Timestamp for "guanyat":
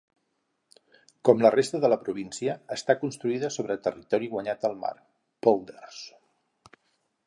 4.35-4.69